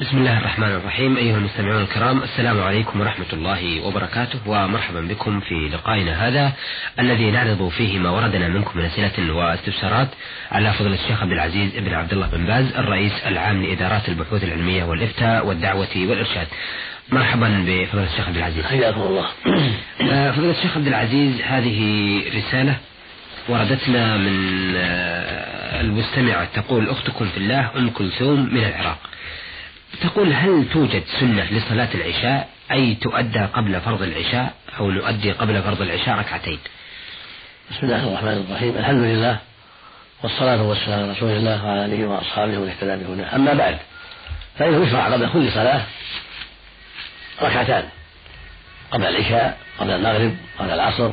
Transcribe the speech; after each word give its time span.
بسم 0.00 0.18
الله 0.18 0.38
الرحمن 0.38 0.68
الرحيم 0.68 1.16
أيها 1.16 1.36
المستمعون 1.36 1.82
الكرام 1.82 2.22
السلام 2.22 2.60
عليكم 2.60 3.00
ورحمة 3.00 3.26
الله 3.32 3.80
وبركاته 3.86 4.38
ومرحبا 4.46 5.00
بكم 5.00 5.40
في 5.40 5.68
لقائنا 5.72 6.28
هذا 6.28 6.52
الذي 6.98 7.30
نعرض 7.30 7.68
فيه 7.68 7.98
ما 7.98 8.10
وردنا 8.10 8.48
منكم 8.48 8.78
من 8.78 8.84
أسئلة 8.84 9.34
واستفسارات 9.34 10.08
على 10.52 10.72
فضل 10.72 10.92
الشيخ 10.92 11.22
عبد 11.22 11.32
العزيز 11.32 11.76
بن 11.76 11.94
عبد 11.94 12.12
الله 12.12 12.26
بن 12.26 12.46
باز 12.46 12.74
الرئيس 12.76 13.12
العام 13.26 13.62
لإدارات 13.62 14.08
البحوث 14.08 14.44
العلمية 14.44 14.84
والإفتاء 14.84 15.46
والدعوة 15.46 15.96
والإرشاد. 15.96 16.46
مرحبا 17.12 17.64
بفضل 17.66 18.02
الشيخ 18.02 18.28
عبد 18.28 18.36
العزيز. 18.36 18.64
حياكم 18.64 19.00
الله. 19.00 19.26
آه، 20.12 20.30
فضل 20.30 20.50
الشيخ 20.50 20.76
عبد 20.76 20.86
العزيز 20.86 21.40
هذه 21.40 22.22
رسالة 22.36 22.76
وردتنا 23.48 24.16
من 24.16 24.72
آه، 24.76 25.80
المستمعة 25.80 26.44
تقول 26.44 26.88
أختكم 26.88 27.24
في 27.28 27.36
الله 27.36 27.70
أم 27.76 27.90
كلثوم 27.90 28.54
من 28.54 28.64
العراق. 28.64 28.98
تقول 29.98 30.32
هل 30.32 30.68
توجد 30.72 31.04
سنة 31.20 31.44
لصلاة 31.50 31.88
العشاء؟ 31.94 32.48
أي 32.72 32.94
تؤدى 32.94 33.40
قبل 33.40 33.80
فرض 33.80 34.02
العشاء 34.02 34.54
أو 34.78 34.90
نؤدي 34.90 35.32
قبل 35.32 35.62
فرض 35.62 35.82
العشاء 35.82 36.18
ركعتين. 36.18 36.58
بسم 37.70 37.86
الله 37.86 38.08
الرحمن 38.08 38.46
الرحيم. 38.48 38.76
الحمد 38.76 39.02
لله 39.02 39.38
والصلاة 40.22 40.62
والسلام 40.62 41.02
على 41.02 41.10
رسول 41.12 41.30
الله 41.30 41.64
وعلى 41.64 41.84
آله 41.84 42.06
وأصحابه 42.06 42.58
ومن 42.58 42.68
اهتدى 42.68 43.04
بهداه. 43.04 43.36
أما 43.36 43.54
بعد 43.54 43.78
فإنه 44.58 44.86
يشرع 44.86 45.08
قبل 45.08 45.28
كل 45.32 45.52
صلاة 45.52 45.82
ركعتان. 47.42 47.88
قبل 48.90 49.06
العشاء 49.06 49.58
قبل 49.78 49.90
المغرب 49.90 50.36
قبل 50.58 50.70
العصر 50.70 51.12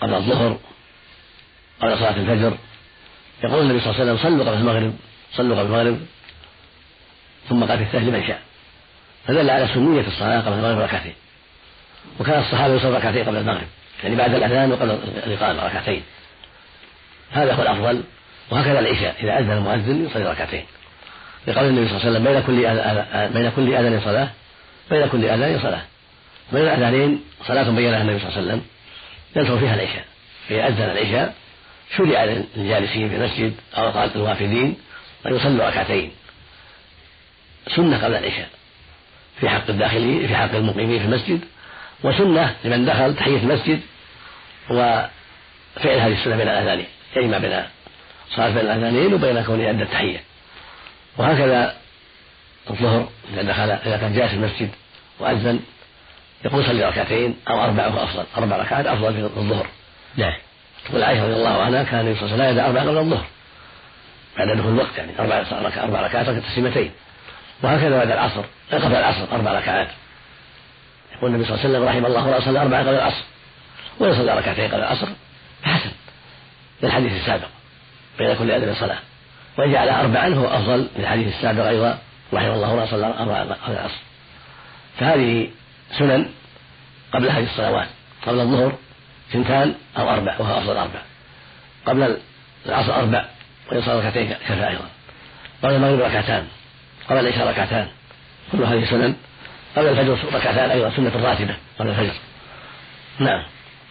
قبل 0.00 0.14
الظهر 0.14 0.58
قبل 1.80 1.98
صلاة 1.98 2.16
الفجر. 2.16 2.56
يقول 3.44 3.62
النبي 3.62 3.80
صلى 3.80 3.90
الله 3.90 4.00
عليه 4.00 4.12
وسلم 4.12 4.22
صلوا 4.22 4.44
قبل 4.44 4.58
المغرب 4.58 4.94
صلوا 5.32 5.58
قبل 5.58 5.66
المغرب. 5.66 6.06
ثم 7.48 7.66
في 7.66 7.82
الثالث 7.82 8.08
لمن 8.08 8.26
شاء. 8.26 8.40
فدل 9.26 9.50
على 9.50 9.68
سنية 9.74 10.06
الصلاة 10.06 10.40
قبل 10.40 10.52
المغرب 10.52 10.78
ركعتين. 10.78 11.14
وكان 12.20 12.40
الصحابة 12.40 12.74
يصلون 12.74 12.94
ركعتين 12.94 13.24
قبل 13.24 13.36
المغرب. 13.36 13.66
يعني 14.02 14.16
بعد 14.16 14.34
الأذان 14.34 14.72
وقبل 14.72 14.90
الإقامة 15.26 15.66
ركعتين. 15.66 16.02
هذا 17.30 17.54
هو 17.54 17.62
الأفضل. 17.62 18.02
وهكذا 18.50 18.78
العشاء. 18.78 19.16
إذا 19.20 19.38
أذن 19.38 19.50
المؤذن 19.50 20.06
يصلي 20.06 20.24
ركعتين. 20.24 20.64
لقول 21.46 21.68
النبي 21.68 21.88
صلى 21.88 21.96
الله 21.96 22.06
عليه 22.06 22.10
وسلم 22.10 22.24
بين 22.24 22.42
كل 22.42 22.56
بين 23.34 23.50
كل 23.50 23.74
أذان 23.74 24.00
صلاة 24.04 24.28
بين 24.90 25.08
كل 25.08 25.24
أذان 25.24 25.60
صلاة. 25.62 25.82
بين 26.52 26.62
الأذانين 26.62 27.24
صلاة 27.46 27.70
بينها 27.70 28.02
النبي 28.02 28.18
صلى 28.18 28.28
الله 28.28 28.38
عليه 28.38 28.48
وسلم. 28.48 28.62
يدخل 29.36 29.58
فيها 29.60 29.74
العشاء. 29.74 30.04
إذا 30.50 30.68
أذن 30.68 30.82
العشاء 30.82 31.34
شرع 31.96 32.24
للجالسين 32.24 33.08
في 33.08 33.16
المسجد 33.16 33.54
أو 33.76 34.04
الوافدين 34.16 34.76
أن 35.26 35.36
يصلوا 35.36 35.68
ركعتين. 35.68 36.12
سنة 37.68 38.04
قبل 38.04 38.14
العشاء 38.14 38.48
في 39.40 39.48
حق 39.48 39.68
الداخلين 39.68 40.26
في 40.26 40.36
حق 40.36 40.54
المقيمين 40.54 40.98
في 40.98 41.04
المسجد 41.04 41.40
وسنة 42.04 42.54
لمن 42.64 42.84
دخل 42.84 43.16
تحية 43.16 43.38
المسجد 43.38 43.80
وفعل 44.70 45.10
هذه 45.84 46.12
السنة 46.12 46.36
بين 46.36 46.48
الأذانين 46.48 46.86
يجمع 47.16 47.38
بين 47.38 47.62
صلاة 48.30 48.48
بين 48.48 48.58
الأذانين 48.58 49.14
وبين 49.14 49.42
كونه 49.42 49.62
يؤدى 49.62 49.82
التحية. 49.82 50.20
وهكذا 51.18 51.76
الظهر 52.70 53.08
إذا 53.34 53.42
دخل 53.42 53.70
إذا 53.70 53.96
كان 53.96 54.14
جالس 54.14 54.30
في 54.30 54.36
المسجد 54.36 54.70
وأذن 55.18 55.60
يقول 56.44 56.64
صلي 56.64 56.84
ركعتين 56.84 57.36
أو 57.48 57.64
أربع 57.64 57.86
أفضل 57.86 58.24
أربع 58.36 58.56
ركعات 58.56 58.86
أفضل 58.86 59.14
في 59.14 59.20
الظهر. 59.20 59.66
نعم. 60.16 60.34
تقول 60.88 61.02
عائشة 61.02 61.24
رضي 61.24 61.34
الله 61.34 61.62
عنها 61.62 61.82
كان 61.82 62.00
النبي 62.00 62.18
صلى 62.18 62.24
الله 62.24 62.44
عليه 62.44 62.44
وسلم 62.44 62.44
لا 62.44 62.50
يدع 62.50 62.66
أربع 62.66 62.80
قبل 62.80 62.98
الظهر 62.98 63.26
بعد 64.38 64.58
دخول 64.58 64.72
الوقت 64.72 64.98
يعني 64.98 65.12
أربع 65.18 65.44
أربع 65.82 66.00
ركعات 66.00 66.26
تسليمتين 66.30 66.90
وهكذا 67.62 67.98
بعد 67.98 68.10
العصر 68.10 68.42
قبل 68.72 68.94
العصر 68.94 69.24
أربع 69.32 69.52
ركعات. 69.52 69.88
يقول 71.16 71.30
النبي 71.30 71.44
صلى 71.44 71.54
الله 71.54 71.64
عليه 71.64 71.78
وسلم 71.78 71.88
رحم 71.88 72.06
الله 72.06 72.30
رأى 72.30 72.40
صلى 72.40 72.62
أربعة 72.62 72.80
قبل 72.80 72.94
العصر. 72.94 73.22
ويصلي 74.00 74.38
ركعتين 74.38 74.70
قبل 74.70 74.80
العصر 74.80 75.06
فحسن 75.62 75.90
للحديث 76.82 77.12
السابق 77.12 77.48
بين 78.18 78.34
كل 78.36 78.50
أذن 78.50 78.74
صلاة 78.74 78.98
وإن 79.58 79.72
جعل 79.72 79.88
أربعا 79.88 80.28
هو 80.28 80.46
أفضل 80.46 80.78
من 80.78 81.04
الحديث 81.04 81.36
السابق 81.36 81.66
أيضا 81.66 81.98
رحم 82.32 82.50
الله 82.50 82.74
رأى 82.74 82.86
صلى 82.86 83.06
أربعة 83.06 83.42
قبل 83.42 83.72
العصر. 83.72 83.98
فهذه 84.98 85.50
سنن 85.98 86.30
قبل 87.14 87.28
هذه 87.28 87.44
الصلوات 87.44 87.88
قبل 88.26 88.40
الظهر 88.40 88.72
ثنتان 89.32 89.74
أو 89.98 90.10
أربع 90.10 90.36
وهو 90.38 90.58
أفضل 90.58 90.76
أربع. 90.76 91.00
قبل 91.86 92.18
العصر 92.66 92.94
أربع 92.94 93.24
ويصلي 93.72 93.98
ركعتين 93.98 94.32
كفى 94.48 94.68
أيضا. 94.68 94.88
قبل 95.62 95.74
المغرب 95.74 96.00
ركعتان. 96.00 96.46
قبل 97.08 97.20
العشاء 97.20 97.48
ركعتان. 97.48 97.88
كل 98.52 98.62
هذه 98.62 98.84
سنن 98.90 99.14
قبل 99.76 99.86
الفجر 99.88 100.18
ركعتان 100.34 100.70
أيضا 100.70 100.90
سنة 100.96 101.12
راتبة 101.24 101.54
قبل 101.78 101.88
الفجر. 101.88 102.12
نعم. 103.18 103.42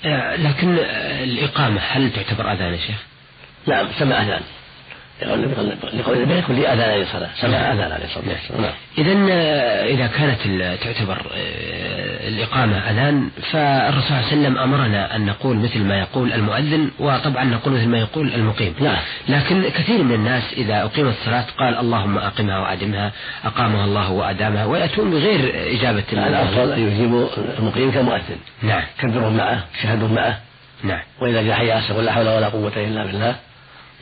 آه، 0.06 0.36
لكن 0.36 0.78
آه، 0.80 1.24
الإقامة 1.24 1.82
هل 1.82 2.12
تعتبر 2.12 2.52
أذان 2.52 2.74
يا 2.74 2.78
شيخ؟ 2.78 3.04
نعم 3.68 3.88
سمى 4.00 4.14
أذان. 4.14 4.42
لقول 5.94 6.18
النبي 6.18 6.42
كل 6.42 6.66
أذان 6.66 6.90
عليه 6.90 7.04
الصلاة 7.04 7.30
سمع 7.42 7.74
أذان 7.74 7.92
عليه 7.92 8.06
الصلاة 8.06 8.30
والسلام. 8.30 8.62
نعم. 8.62 8.74
اذا 8.98 9.34
آه، 9.34 9.86
إذا 9.86 10.08
كانت 10.08 10.40
تعتبر 10.84 11.22
الإقامة 12.28 12.78
اذان 12.78 13.30
فالرسول 13.52 14.04
صلى 14.04 14.18
الله 14.18 14.28
عليه 14.28 14.42
وسلم 14.42 14.58
أمرنا 14.58 15.16
أن 15.16 15.26
نقول 15.26 15.58
مثل 15.58 15.84
ما 15.84 16.00
يقول 16.00 16.34
المؤذن 16.34 16.92
وطبعا 17.00 17.44
نقول 17.44 17.74
مثل 17.74 17.88
ما 17.88 17.98
يقول 18.00 18.34
المقيم. 18.34 18.74
نعم. 18.80 18.98
لكن 19.30 19.70
كثير 19.70 20.04
من 20.04 20.16
الناس 20.16 20.54
إذا 20.54 20.84
اقيمت 20.84 21.14
الصلاة 21.22 21.46
قال 21.58 21.78
اللهم 21.78 22.18
أقمها 22.18 22.60
وأدمها 22.60 23.12
أقامها 23.46 23.86
الله 23.86 24.12
وأدامها 24.12 24.66
ويأتون 24.66 25.12
بغير 25.12 25.54
إجابة 25.80 26.04
الأفضل 26.14 26.72
أن 26.72 26.80
يجيب 26.80 27.28
المقيم 27.60 27.92
كالمؤذن 27.92 28.38
نعم. 28.62 28.84
كبرهم 29.00 29.38
معه 29.38 29.64
شهدوا 29.84 30.08
معه. 30.08 30.40
نعم. 30.84 31.02
وإذا 31.22 31.42
جاء 31.42 31.56
حي 31.56 31.68
يقول 31.68 32.06
لا 32.06 32.12
حول 32.12 32.28
ولا 32.28 32.50
قوة 32.50 32.74
إلا 32.78 33.06
بالله. 33.06 33.36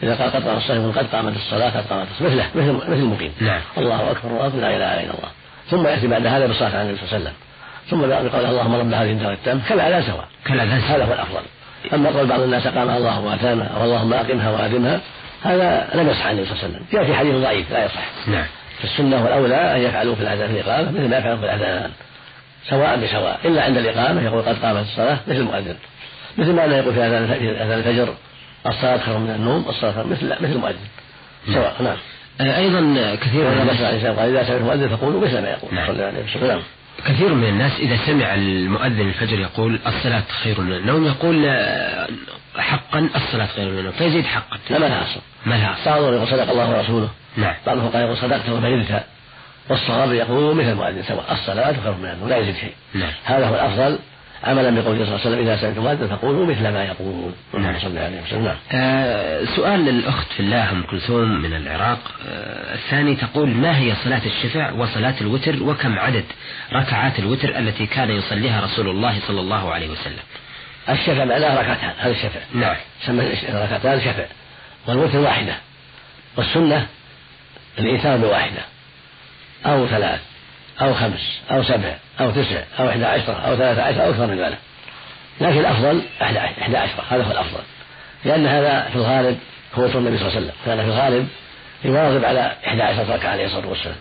إذا 0.04 0.16
قال 0.16 0.32
قد 0.32 0.48
قام 0.48 0.58
الصلاة 0.58 0.92
قد 0.92 1.06
قامت 1.16 1.36
الصلاة 1.36 1.70
قد 1.70 1.86
قامت 1.86 2.08
الصلاة. 2.12 2.30
مثله 2.30 2.74
مثل 2.74 2.74
مثل 2.74 2.94
المقيم. 2.94 3.32
نعم. 3.42 3.62
الله 3.78 4.12
أكبر 4.12 4.30
الله 4.30 4.48
لا 4.48 4.78
إله 4.78 5.04
إلا 5.04 5.14
الله. 5.14 5.30
ثم 5.70 5.88
يأتي 5.88 6.08
بعد 6.08 6.26
هذا 6.26 6.48
بالصلاة 6.48 6.70
على 6.70 6.82
النبي 6.82 6.98
صلى 6.98 7.06
الله 7.06 7.14
عليه 7.14 7.24
وسلم. 7.24 7.53
ثم 7.90 8.02
بقول 8.02 8.46
اللهم 8.46 8.76
رب 8.76 8.94
هذه 8.94 9.12
الدار 9.12 9.32
التام 9.32 9.62
كالأذان 9.70 10.04
سواء. 10.04 10.28
كالأذان 10.46 10.80
هذا 10.80 11.06
هو 11.06 11.14
الأفضل. 11.14 11.42
أما 11.94 12.10
قول 12.10 12.28
بعض 12.28 12.40
الناس 12.40 12.68
أقامها 12.68 12.98
الله 12.98 13.20
وأتانا 13.20 13.84
اللهم 13.84 14.14
أقمها 14.14 14.52
وأدمها 14.52 15.00
هذا 15.44 15.90
لم 15.94 16.10
يصح 16.10 16.26
عن 16.26 16.32
النبي 16.32 16.46
صلى 16.50 16.56
الله 16.56 16.64
عليه 16.64 16.76
وسلم. 16.76 17.02
يأتي 17.02 17.14
حديث 17.16 17.36
ضعيف 17.36 17.72
لا 17.72 17.86
يصح. 17.86 18.28
نعم. 18.28 18.46
فالسنة 18.82 19.24
والأولى 19.24 19.76
أن 19.76 19.82
يفعلوا 19.82 20.16
في 20.16 20.22
الأذان 20.22 20.48
في 20.48 20.62
الإقامة 20.62 20.92
مثل 20.92 21.10
ما 21.10 21.18
يفعلون 21.18 21.40
في 21.40 21.46
الأذان. 21.46 21.92
سواء 22.70 23.00
بسواء. 23.00 23.40
إلا 23.46 23.64
عند 23.64 23.78
الإقامة 23.78 24.22
يقول 24.22 24.42
قد 24.42 24.66
قامت 24.66 24.82
الصلاة 24.82 25.18
مثل 25.28 25.38
المؤذن. 25.38 25.76
مثل 26.38 26.54
ما 26.54 26.64
يقول 26.64 26.94
في 26.94 27.00
أذان 27.06 27.80
الفجر 27.80 28.14
الصلاة 28.68 28.98
خير 28.98 29.18
من 29.18 29.30
النوم 29.30 29.66
الصلاة 29.70 30.04
مثل 30.04 30.26
مثل 30.26 30.52
المؤذن. 30.52 30.88
سواء. 31.54 31.76
نعم. 31.80 31.98
أيضا 32.42 33.16
كثير 33.16 33.44
من 33.44 33.62
الناس 33.62 34.06
قال 34.06 34.38
إذا 34.38 34.44
سمعت 34.44 34.62
المؤذن 34.62 34.88
فقولوا 34.88 35.22
مثل 35.22 35.42
ما 35.42 35.50
يقول. 35.50 35.76
نعم. 35.76 35.88
صلى 35.88 35.96
الله 35.96 36.06
عليه 36.06 36.24
وسلم. 36.24 36.62
كثير 37.06 37.34
من 37.34 37.48
الناس 37.48 37.72
إذا 37.80 37.98
سمع 38.06 38.34
المؤذن 38.34 39.08
الفجر 39.10 39.40
يقول 39.40 39.80
الصلاة 39.88 40.24
خير 40.44 40.62
من 40.62 40.74
النوم 40.74 41.06
يقول 41.06 41.46
آه، 41.48 42.08
حقا 42.58 43.10
الصلاة 43.16 43.46
خير 43.46 43.72
من 43.72 43.80
النوم. 43.80 43.94
فيزيد 43.94 44.26
حقا. 44.26 44.58
لا 44.70 44.80
ما 44.80 44.86
لها 44.86 45.02
أصل. 45.02 45.20
ما 45.46 45.56
لها 45.56 45.74
أصل. 45.74 45.86
بعضهم 45.86 46.14
يقول 46.14 46.28
صدق 46.28 46.50
الله 46.52 46.70
ورسوله. 46.70 47.10
نعم. 47.38 47.56
بعضهم 47.66 47.90
قال 47.90 48.02
يقول 48.02 48.18
صدقت 48.18 48.50
وبررت 48.50 49.04
والصواب 49.70 50.14
يقول 50.14 50.56
مثل 50.56 50.70
المؤذن 50.70 51.04
سواء 51.04 51.34
الصلاة 51.34 51.74
خير 51.84 51.94
من 51.94 52.10
النوم 52.10 52.30
لا 52.30 52.38
يزيد 52.38 52.56
شيء. 52.56 52.74
نعم. 52.94 53.12
هذا 53.24 53.48
هو 53.48 53.56
الأفضل. 53.56 54.00
عملا 54.44 54.82
بقوله 54.82 55.06
صلى 55.06 55.16
الله 55.16 55.20
عليه 55.26 55.30
وسلم 55.30 55.40
إذا 55.40 55.58
سمعتم 55.58 55.82
مؤذن 55.82 56.08
فقولوا 56.08 56.46
مثل 56.46 56.62
ما 56.62 56.84
يقول 56.84 57.32
نعم. 57.54 57.80
صلى 57.80 57.88
الله 57.88 58.02
عليه 58.02 58.22
وسلم. 58.22 58.44
نعم 58.44 58.56
آه 58.72 59.46
سؤال 59.46 59.80
للأخت 59.80 60.28
في 60.34 60.40
الله 60.40 60.72
أم 60.72 60.84
كلثوم 60.84 61.42
من 61.42 61.54
العراق. 61.54 62.00
آه 62.28 62.76
الثاني 62.76 63.16
تقول 63.16 63.50
ما 63.50 63.78
هي 63.78 63.96
صلاة 64.04 64.22
الشفع 64.26 64.72
وصلاة 64.72 65.14
الوتر 65.22 65.64
وكم 65.64 66.00
عدد 66.00 66.24
ركعات 66.74 67.20
الوتر 67.20 67.58
التي 67.60 67.86
كان 67.86 68.10
يصليها 68.10 68.62
رسول 68.62 68.90
الله 68.90 69.20
صلى 69.28 69.42
الله 69.42 69.74
عليه 69.74 69.90
وسلم؟ 69.90 70.24
الشفع 70.90 71.26
معناه 71.26 71.62
ركعتان 71.62 71.94
هذا 71.98 72.12
الشفع. 72.12 72.40
نعم. 72.54 72.76
سمى 73.06 73.24
ركعتان 73.50 74.02
شفع. 74.02 74.26
والوتر 74.88 75.18
واحدة. 75.18 75.56
والسنة 76.38 76.88
الايثار 77.80 78.18
بواحدة. 78.18 78.62
أو 79.66 79.88
ثلاث. 79.88 80.22
أو 80.82 80.94
خمس 80.94 81.40
أو 81.52 81.64
سبع 81.64 81.96
أو 82.22 82.32
تسع 82.32 82.62
أو 82.80 82.90
إحدى 82.90 83.06
عشرة 83.06 83.34
أو 83.34 83.56
ثلاثة 83.56 83.84
عشرة 83.84 84.02
أو 84.02 84.10
أكثر 84.10 84.28
من 84.28 84.40
ذلك. 84.40 84.58
لكن 85.42 85.60
الأفضل 85.60 86.02
إحدى 86.22 86.78
عشرة 86.78 87.04
هذا 87.10 87.24
هو 87.24 87.32
الأفضل. 87.32 87.64
لأن 88.26 88.48
هذا 88.48 88.90
في 88.90 88.96
الغالب 88.96 89.38
هو 89.76 89.86
النبي 89.86 90.18
صلى 90.18 90.28
الله 90.28 90.38
عليه 90.38 90.46
وسلم. 90.46 90.52
كان 90.66 90.78
في 90.78 90.86
الغالب 90.86 91.28
يواظب 91.86 92.26
على 92.26 92.56
إحدى 92.68 92.82
عشرة 92.82 93.16
ركعة 93.16 93.30
عليه 93.30 93.46
الصلاة 93.46 93.68
والسلام. 93.68 93.96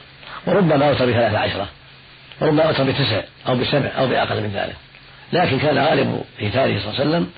وربما 0.46 0.88
أوتر 0.88 1.06
بثلاثة 1.06 1.38
عشرة. 1.38 1.68
وربما 2.40 2.62
أوتر 2.62 2.84
بتسع 2.84 3.20
أو 3.48 3.56
بسبع 3.56 3.90
أو 3.98 4.06
بأقل 4.06 4.40
من 4.40 4.50
ذلك. 4.54 4.76
لكن 5.32 5.58
كان 5.58 5.78
غالب 5.78 6.24
إيثاره 6.40 6.78
صلى 6.78 6.90
الله 6.90 7.00
عليه 7.00 7.10
وسلم 7.10 7.30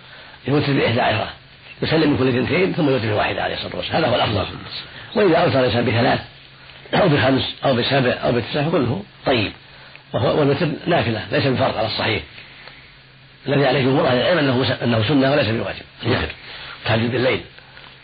يوتر 0.48 0.72
بإحدى 0.72 1.00
عشرة. 1.00 1.28
يسلم 1.82 2.10
من 2.10 2.18
كل 2.18 2.28
اثنتين 2.28 2.72
ثم 2.72 2.88
يوتر 2.88 3.06
بواحدة 3.06 3.42
عليه 3.42 3.54
الصلاة 3.54 3.76
والسلام. 3.76 4.04
هذا 4.04 4.12
هو 4.12 4.14
الأفضل. 4.14 4.46
وإذا 5.14 5.36
أوتر 5.36 5.60
الإنسان 5.60 5.84
بثلاث 5.84 6.20
أو 6.94 7.08
بخمس 7.08 7.54
أو 7.64 7.74
بسبع 7.74 8.12
أو 8.24 8.32
بتسع 8.32 8.62
فكله 8.62 9.02
طيب. 9.26 9.52
وهو 10.12 10.40
والوتر 10.40 10.68
نافلة 10.86 11.26
ليس 11.32 11.46
بفرض 11.46 11.76
على 11.76 11.86
الصحيح. 11.86 12.22
الذي 13.46 13.66
عليه 13.66 13.82
جمهور 13.82 14.06
أهل 14.06 14.16
العلم 14.16 14.38
أنه 14.38 14.76
أنه 14.82 15.08
سنة 15.08 15.32
وليس 15.32 15.48
بواجب. 15.48 15.82
الوتر 16.06 16.28
تهجد 16.84 17.12
بالليل 17.12 17.40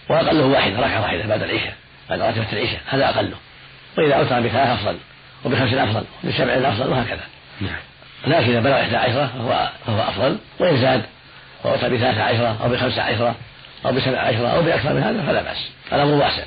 وأقله 0.09 0.47
واحدة 0.47 0.79
ركعة 0.79 1.03
واحدة 1.03 1.27
بعد 1.27 1.43
العشاء 1.43 1.75
بعد 2.11 2.21
راتبة 2.21 2.53
العشاء 2.53 2.81
هذا 2.87 3.09
أقله. 3.09 3.37
وإذا 3.99 4.15
أوتر 4.15 4.41
بثلاث 4.41 4.69
أفضل 4.69 4.97
وبخمس 5.45 5.75
أفضل 5.75 6.05
وبسبع 6.25 6.53
أفضل 6.53 6.91
وهكذا. 6.91 7.21
نعم. 7.61 7.81
لكن 8.27 8.51
إذا 8.51 8.61
بلغ 8.61 8.81
إحدى 8.81 8.97
عشرة 8.97 9.27
فهو, 9.27 9.71
فهو 9.87 10.01
أفضل. 10.09 10.39
وإن 10.59 10.81
زاد 10.81 11.03
وأوتى 11.65 11.89
بثلاث 11.89 12.19
عشرة 12.19 12.57
أو 12.65 12.69
بخمس 12.69 12.99
عشرة 12.99 13.35
أو 13.87 13.93
بسبع 13.93 14.19
عشرة 14.19 14.49
أو 14.49 14.63
بأكثر 14.63 14.93
من 14.93 15.03
هذا 15.03 15.23
فلا 15.27 15.43
بأس. 15.43 15.71
الأمر 15.93 16.13
واسع. 16.13 16.43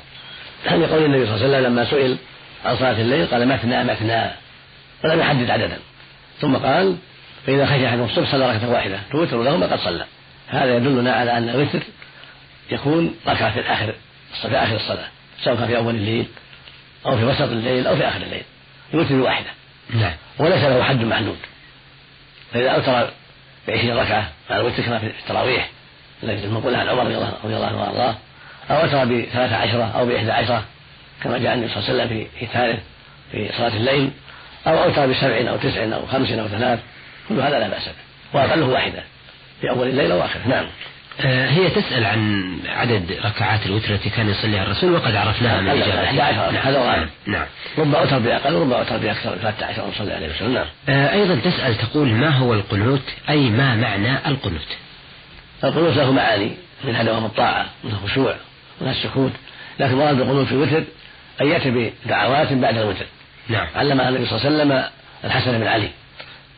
لقول 0.66 1.04
النبي 1.04 1.26
صلى 1.26 1.34
الله 1.34 1.46
عليه 1.46 1.56
وسلم 1.56 1.72
لما 1.72 1.84
سئل 1.84 2.16
عن 2.64 2.76
صلاة 2.76 3.00
الليل 3.00 3.26
قال 3.26 3.48
مثنى 3.48 3.84
مثنى 3.84 4.30
ولم 5.04 5.20
يحدد 5.20 5.50
عددا. 5.50 5.78
ثم 6.40 6.56
قال 6.56 6.96
فإذا 7.46 7.66
خشي 7.66 7.88
أحدهم 7.88 8.04
الصبح 8.04 8.30
صلى 8.32 8.56
ركعة 8.56 8.70
واحدة 8.70 8.98
توتر 9.12 9.42
له 9.42 9.56
ما 9.56 9.66
قد 9.66 9.78
صلى. 9.78 10.04
هذا 10.48 10.76
يدلنا 10.76 11.12
على 11.12 11.38
أن 11.38 11.48
الوتر 11.48 11.80
يكون 12.70 13.14
ركعة 13.26 13.52
في 13.54 13.60
آخر 13.60 13.94
في 14.42 14.56
آخر 14.56 14.76
الصلاة 14.76 15.08
سواء 15.42 15.56
كان 15.56 15.66
في 15.66 15.76
أول 15.76 15.94
الليل 15.94 16.26
أو 17.06 17.16
في 17.16 17.24
وسط 17.24 17.42
الليل 17.42 17.86
أو 17.86 17.96
في 17.96 18.08
آخر 18.08 18.22
الليل. 18.22 18.42
يوتر 18.94 19.14
بواحدة 19.14 19.50
نعم. 19.90 20.12
وليس 20.38 20.64
له 20.64 20.82
حد 20.82 21.04
محدود. 21.04 21.38
فإذا 22.52 22.70
أوتر 22.70 23.10
بعشرين 23.68 23.96
ركعة 23.96 24.28
مع 24.50 24.56
الوتر 24.56 24.82
كما 24.82 24.98
في 24.98 25.06
التراويح 25.06 25.70
الذي 26.22 26.44
المنقول 26.44 26.74
عن 26.74 26.88
عمر 26.88 27.02
رضي 27.44 27.56
الله 27.56 27.66
عنه 27.66 27.80
وأرضاه 27.80 28.14
أو 28.70 28.76
أوتر 28.76 29.04
بثلاث 29.04 29.52
عشرة 29.52 29.84
أو 29.84 30.06
بإحدى 30.06 30.30
عشرة 30.30 30.64
كما 31.22 31.38
جاء 31.38 31.54
النبي 31.54 31.68
صلى 31.68 31.78
الله 31.78 31.90
عليه 31.90 32.04
وسلم 32.04 32.26
في 32.38 32.44
إتاره 32.44 32.78
في 33.32 33.48
صلاة 33.58 33.76
الليل 33.76 34.10
أو 34.66 34.82
أوتر 34.82 35.06
بسبع 35.06 35.50
أو 35.50 35.56
تسع 35.56 35.84
أو 35.84 36.06
خمس 36.06 36.32
أو 36.32 36.48
ثلاث 36.48 36.78
كل 37.28 37.40
هذا 37.40 37.58
لا 37.58 37.68
بأس 37.68 37.84
به 37.84 38.40
وأقله 38.40 38.66
واحدة 38.66 39.02
في 39.60 39.70
أول 39.70 39.88
الليل 39.88 40.12
أو 40.12 40.24
آخره. 40.24 40.48
نعم. 40.48 40.66
آه، 41.20 41.50
هي 41.50 41.70
تسأل 41.70 42.04
عن 42.04 42.56
عدد 42.66 43.18
ركعات 43.24 43.66
الوتر 43.66 43.94
التي 43.94 44.10
كان 44.10 44.30
يصليها 44.30 44.62
الرسول 44.62 44.92
وقد 44.92 45.16
عرفناها 45.16 45.60
من 45.60 45.68
إجابته 45.68 46.04
11 46.04 46.52
نعم. 46.52 46.56
هذا 46.56 46.78
غالب 46.78 47.08
نعم. 47.26 47.46
ربما 47.78 47.98
أوتر 47.98 48.18
بأقل 48.18 48.54
وربما 48.54 48.78
أوتر 48.78 48.96
بأكثر 48.96 49.36
13 49.36 49.82
صلى 49.98 50.12
عليه 50.12 50.28
وسلم. 50.34 50.54
نعم. 50.54 50.66
آه، 50.88 51.12
أيضا 51.12 51.34
تسأل 51.34 51.78
تقول 51.78 52.08
ما 52.08 52.28
هو 52.28 52.54
القنوت 52.54 53.02
أي 53.28 53.50
ما 53.50 53.76
معنى 53.76 54.28
القنوت؟ 54.28 54.76
القنوت 55.64 55.96
له 55.96 56.12
معاني 56.12 56.52
منها 56.84 57.02
دوام 57.02 57.24
الطاعة 57.24 57.66
منها 57.84 57.98
الخشوع 58.04 58.36
منها 58.80 58.92
السكوت 58.92 59.32
لكن 59.80 59.94
مراد 59.94 60.20
القنوت 60.20 60.46
في 60.46 60.52
الوتر 60.52 60.84
أن 61.40 61.46
يأتي 61.46 61.92
بدعوات 62.04 62.52
بعد 62.52 62.78
الوتر. 62.78 63.06
نعم. 63.48 63.66
علمها 63.74 64.08
النبي 64.08 64.26
صلى 64.26 64.38
الله 64.38 64.46
عليه 64.46 64.56
وسلم 64.56 64.90
الحسن 65.24 65.58
بن 65.58 65.66
علي. 65.66 65.90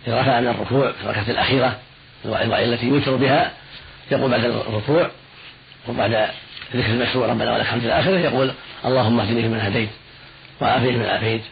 إذا 0.07 0.21
رفع 0.21 0.41
من 0.41 0.49
الركوع 0.49 0.93
في 0.93 1.05
الركعة 1.05 1.31
الأخيرة 1.31 1.79
التي 2.25 2.87
يوتر 2.87 3.17
بها 3.17 3.53
يقول 4.11 4.31
بعد 4.31 4.45
الركوع 4.45 5.11
وبعد 5.89 6.31
ذكر 6.75 6.91
المشروع 6.91 7.27
ربنا 7.27 7.53
ولك 7.53 7.61
الحمد 7.61 7.85
الآخرة 7.85 8.19
يقول 8.19 8.53
اللهم 8.85 9.21
اهدني 9.21 9.43
فيمن 9.43 9.61
هديت 9.61 9.89
وعافني 10.61 10.93
فيمن 10.93 11.07
عافيت 11.07 11.43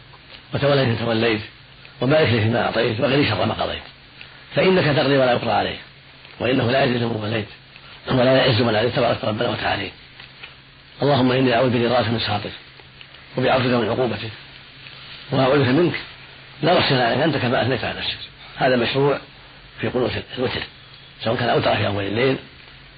وتولني 0.53 0.85
فيمن 0.85 0.97
توليت 0.99 1.41
وبارك 2.01 2.29
لي 2.29 2.41
فيما 2.41 2.65
أعطيت 2.65 2.99
وغني 2.99 3.29
شر 3.29 3.45
ما 3.45 3.53
قضيت. 3.53 3.83
فإنك 4.55 4.85
تقضي 4.85 5.17
ولا 5.17 5.31
يقضى 5.31 5.51
عليك 5.51 5.79
وإنه 6.39 6.71
لا 6.71 6.83
يذل 6.83 7.05
من 7.05 7.19
وليت 7.23 7.47
ولا 8.11 8.37
يعز 8.37 8.61
من 8.61 8.75
عليك 8.75 8.95
تبارك 8.95 9.23
ربنا 9.23 9.49
وتعالى. 9.49 9.91
اللهم 11.01 11.31
إني 11.31 11.55
أعوذ 11.55 11.83
برضاك 11.83 12.07
من 12.07 12.19
سخطك 12.19 12.51
وبعفوك 13.37 13.65
من 13.65 13.89
عقوبتك 13.89 14.29
وأعوذ 15.31 15.59
بك 15.59 15.67
منك. 15.67 15.93
لا 16.61 16.79
أحسن 16.79 16.95
عليك 16.95 17.19
أنت 17.19 17.37
كما 17.37 17.61
أثنيت 17.61 17.83
على 17.83 17.99
نفسك. 17.99 18.17
هذا 18.57 18.75
مشروع 18.75 19.19
في 19.81 19.87
قنوت 19.87 20.11
الوتر. 20.37 20.61
سواء 21.23 21.35
كان 21.35 21.49
أوتر 21.49 21.75
في 21.75 21.87
أول 21.87 22.03
الليل 22.03 22.37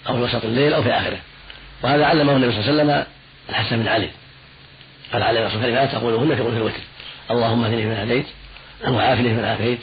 أو 0.10 0.14
في 0.14 0.22
وسط 0.22 0.46
الليل 0.46 0.74
أو 0.74 0.84
في 0.84 0.92
آخره. 0.92 1.18
وهذا 1.84 2.06
علمه 2.06 2.36
النبي 2.36 2.52
صلى 2.52 2.60
الله 2.60 2.72
عليه 2.72 2.84
وسلم 2.84 3.06
الحسن 3.50 3.78
بن 3.78 3.88
علي. 3.88 4.10
قال 5.14 5.24
عليه 5.24 5.46
الصلاة 5.46 5.66
والسلام 5.66 5.88
تقولهن 5.88 6.36
في 6.36 6.42
قنوت 6.42 6.54
الوتر. 6.54 6.82
اللهم 7.32 7.64
اهدني 7.64 7.82
فيمن 7.82 7.98
هديت 7.98 8.26
وعافني 8.88 9.30
فيمن 9.30 9.46
عافيت 9.46 9.80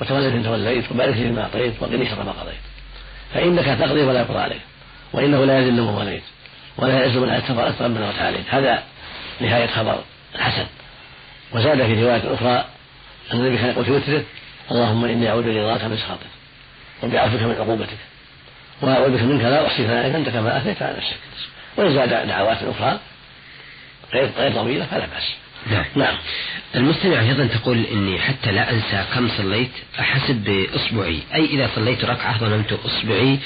وتولني 0.00 0.30
فيمن 0.30 0.44
توليت 0.44 0.92
وبارك 0.92 1.14
فيما 1.14 1.42
أعطيت 1.42 1.74
وقني 1.82 2.06
شر 2.10 2.22
ما 2.22 2.32
قضيت. 2.32 2.54
فإنك 3.34 3.78
تقضي 3.78 4.02
ولا 4.02 4.20
يقضى 4.20 4.38
عليك. 4.38 4.60
وإنه 5.12 5.44
لا 5.44 5.58
يذل 5.58 5.72
من 5.72 5.88
وليت 5.88 6.22
ولا 6.76 7.00
يعز 7.00 7.16
من 7.16 7.42
تبارك 7.48 7.74
ربنا 7.80 8.08
وتعالى 8.08 8.38
هذا 8.48 8.82
نهاية 9.40 9.66
خبر 9.66 10.02
الحسن 10.34 10.66
وزاد 11.52 11.86
في 11.86 12.04
رواية 12.04 12.34
أخرى 12.34 12.64
أن 13.32 13.40
النبي 13.40 13.56
كان 13.56 13.70
يقول 13.70 13.84
في 13.84 13.90
وتره 13.90 14.24
اللهم 14.70 15.04
إني 15.04 15.28
أعوذ 15.28 15.42
برضاك 15.42 15.84
من 15.84 15.96
سخطك 15.96 16.26
وبعفوك 17.02 17.40
من 17.40 17.56
عقوبتك 17.60 17.98
وأعوذ 18.82 19.10
بك 19.10 19.22
منك 19.22 19.42
لا 19.42 19.66
أحصي 19.66 19.84
ثناء 19.84 20.16
أنت 20.16 20.28
كما 20.28 20.58
أثنيت 20.58 20.82
على 20.82 20.96
نفسك. 20.96 21.16
وإن 21.76 21.94
زاد 21.94 22.28
دعوات 22.28 22.58
أخرى 22.62 22.98
غير 24.14 24.52
طويلة 24.52 24.86
فلا 24.86 25.06
بأس. 25.06 25.34
نعم. 25.70 25.84
نعم. 25.94 26.14
المستمع 26.74 27.20
أيضا 27.20 27.46
تقول 27.46 27.84
إني 27.92 28.18
حتى 28.18 28.52
لا 28.52 28.70
أنسى 28.70 29.04
كم 29.14 29.28
صليت 29.28 29.70
أحسب 30.00 30.34
بإصبعي 30.44 31.20
أي 31.34 31.44
إذا 31.44 31.70
صليت 31.74 32.04
ركعة 32.04 32.38
ضممت 32.38 32.72
إصبعي 32.72 33.38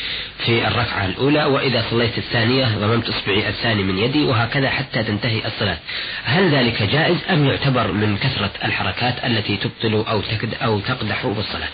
في 0.47 0.69
الركعة 0.69 1.07
الأولى 1.07 1.45
وإذا 1.45 1.85
صليت 1.91 2.19
الثانية 2.19 2.79
ضممت 2.79 3.09
إصبعي 3.09 3.49
الثاني 3.49 3.83
من 3.83 3.99
يدي 3.99 4.25
وهكذا 4.25 4.71
حتى 4.71 5.03
تنتهي 5.03 5.47
الصلاة. 5.47 5.79
هل 6.25 6.55
ذلك 6.55 6.83
جائز 6.83 7.17
أم 7.31 7.47
يعتبر 7.47 7.93
من 7.93 8.17
كثرة 8.17 8.51
الحركات 8.65 9.15
التي 9.25 9.57
تبطل 9.57 10.05
أو 10.11 10.21
تكد 10.21 10.55
أو 10.55 10.81
تقدح 10.81 11.27
بالصلاة؟ 11.27 11.69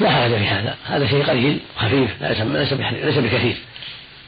لا 0.00 0.10
حرج 0.10 0.30
في 0.30 0.46
هذا. 0.46 0.76
هذا 0.84 1.06
شيء 1.06 1.24
قليل 1.24 1.58
خفيف 1.76 2.10
ليس 2.22 2.40
ليس 2.40 2.72
ليس 2.72 3.18
بكثير. 3.18 3.56